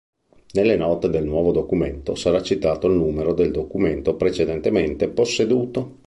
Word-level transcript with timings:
Nelle 0.53 0.77
note 0.77 1.09
del 1.11 1.25
nuovo 1.25 1.51
documento 1.51 2.15
sarà 2.15 2.41
citato 2.41 2.87
il 2.87 2.93
numero 2.95 3.35
del 3.35 3.51
documento 3.51 4.15
precedentemente 4.15 5.07
posseduto. 5.07 5.99